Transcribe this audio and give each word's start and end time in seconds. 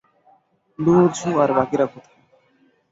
লুয়ো 0.79 1.05
Zhu 1.17 1.29
আর 1.43 1.49
বাকিরা 1.57 1.85
কোথায়? 1.85 2.19